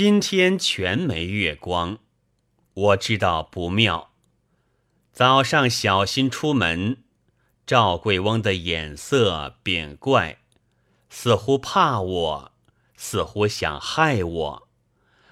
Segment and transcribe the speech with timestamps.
[0.00, 1.98] 今天全没月光，
[2.72, 4.12] 我知道不妙。
[5.10, 6.98] 早上小心出门，
[7.66, 10.38] 赵贵翁的眼色变怪，
[11.10, 12.52] 似乎怕我，
[12.96, 14.68] 似乎想害我。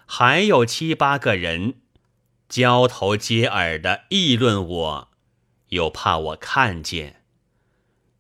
[0.05, 1.75] 还有七八个人
[2.49, 5.09] 交头接耳的议论我，
[5.69, 7.23] 又怕我看见。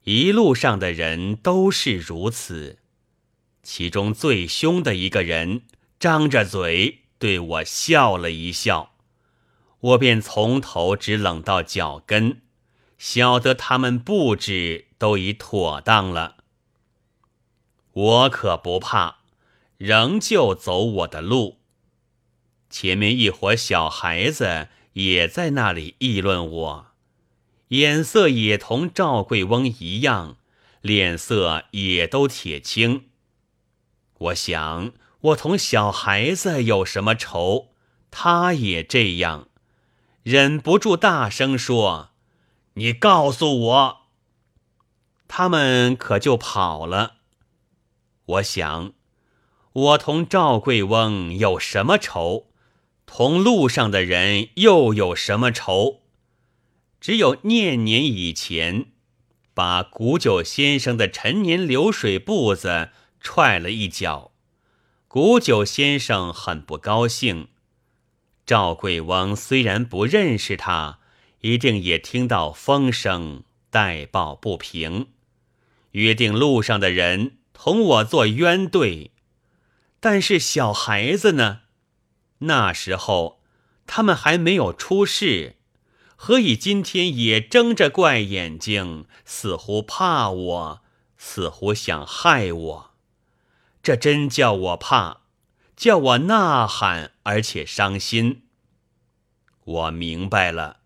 [0.04, 2.78] 一路上的人都是如此，
[3.64, 5.62] 其中最凶的一个人。
[5.98, 8.92] 张着嘴对我笑了一笑，
[9.80, 12.42] 我便从头直冷到脚跟，
[12.98, 16.36] 晓得他们布置都已妥当了。
[17.92, 19.20] 我可不怕，
[19.78, 21.60] 仍旧走我的路。
[22.68, 26.86] 前面一伙小孩子也在那里议论我，
[27.68, 30.36] 眼色也同赵贵翁一样，
[30.82, 33.08] 脸色也都铁青。
[34.18, 34.92] 我想。
[35.20, 37.68] 我同小孩子有什么仇？
[38.10, 39.48] 他也这样，
[40.22, 42.10] 忍不住大声说
[42.74, 43.96] ：“你告诉我。”
[45.28, 47.16] 他们可就跑了。
[48.26, 48.92] 我想，
[49.72, 52.46] 我同赵贵翁有什么仇？
[53.04, 56.02] 同路上的人又有什么仇？
[57.00, 58.92] 只有念年以前，
[59.52, 64.32] 把古九先生的陈年流水步子踹了一脚。
[65.18, 67.48] 古九先生很不高兴。
[68.44, 70.98] 赵贵翁虽然不认识他，
[71.40, 75.06] 一定也听到风声，代报不平，
[75.92, 79.12] 约定路上的人同我做冤对。
[80.00, 81.60] 但是小孩子呢？
[82.40, 83.40] 那时候
[83.86, 85.56] 他们还没有出世，
[86.14, 90.82] 何以今天也睁着怪眼睛，似乎怕我，
[91.16, 92.95] 似乎想害我？
[93.86, 95.18] 这真叫我怕，
[95.76, 98.42] 叫我呐喊，而且伤心。
[99.62, 100.78] 我明白了，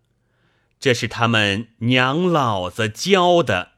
[0.79, 3.71] 这是他们娘老子教的。